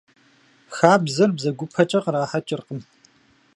[0.77, 2.79] Хабзэр бзэгупэкӀэ кърахьэкӀыркъым.